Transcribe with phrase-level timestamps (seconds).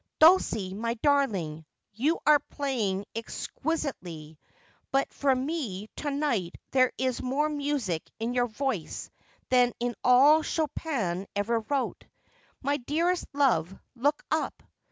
[0.19, 1.63] 'Dulcie, my darling,
[1.93, 4.39] you are playing exquisitely;
[4.91, 9.11] but for me to night there is more music in your voice
[9.49, 12.05] than in all Chopin ever wrote.
[12.63, 14.63] My dearest love, look up.